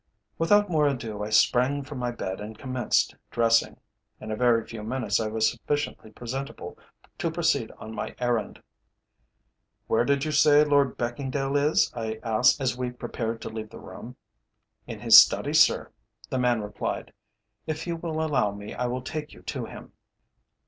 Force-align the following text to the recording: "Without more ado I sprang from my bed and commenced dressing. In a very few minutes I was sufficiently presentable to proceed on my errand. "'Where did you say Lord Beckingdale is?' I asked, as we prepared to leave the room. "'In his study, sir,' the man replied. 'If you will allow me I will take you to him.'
"Without 0.39 0.67
more 0.67 0.87
ado 0.87 1.21
I 1.21 1.29
sprang 1.29 1.83
from 1.83 1.99
my 1.99 2.09
bed 2.09 2.41
and 2.41 2.57
commenced 2.57 3.13
dressing. 3.29 3.79
In 4.19 4.31
a 4.31 4.35
very 4.35 4.65
few 4.65 4.81
minutes 4.81 5.19
I 5.19 5.27
was 5.27 5.51
sufficiently 5.51 6.09
presentable 6.09 6.75
to 7.19 7.29
proceed 7.29 7.71
on 7.77 7.93
my 7.93 8.15
errand. 8.17 8.63
"'Where 9.85 10.03
did 10.03 10.25
you 10.25 10.31
say 10.31 10.63
Lord 10.63 10.97
Beckingdale 10.97 11.55
is?' 11.55 11.91
I 11.95 12.19
asked, 12.23 12.59
as 12.59 12.75
we 12.75 12.89
prepared 12.89 13.43
to 13.43 13.49
leave 13.49 13.69
the 13.69 13.77
room. 13.77 14.15
"'In 14.87 14.99
his 15.01 15.19
study, 15.19 15.53
sir,' 15.53 15.91
the 16.31 16.39
man 16.39 16.63
replied. 16.63 17.13
'If 17.67 17.85
you 17.85 17.95
will 17.95 18.25
allow 18.25 18.51
me 18.51 18.73
I 18.73 18.87
will 18.87 19.03
take 19.03 19.33
you 19.33 19.43
to 19.43 19.65
him.' 19.65 19.91